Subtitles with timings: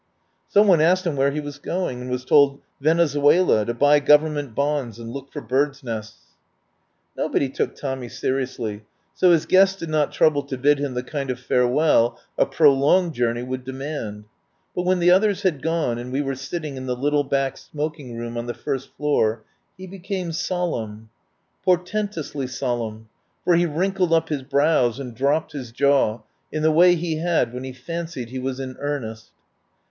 [0.49, 4.55] Some one asked him where he was going, and was told "Venezuela, to buy Government
[4.55, 6.31] bonds and look for birds' nests."
[7.13, 8.83] 16 THE WILD GOOSE CHASE Nobody took Tommy seriously,
[9.13, 12.47] so his guests did not trouble to bid him the kind of fare well a
[12.47, 14.25] prolonged journey would demand.
[14.75, 18.17] But when the others had gone, and we were sitting in the little back smoking
[18.17, 19.43] room on the first floor,
[19.77, 21.11] he became solemn.
[21.63, 23.03] Portentously sol emn,
[23.43, 26.21] for he wrinkled up his brows and dropped his jaw
[26.51, 29.29] in the way he had when he fancied he was in earnest.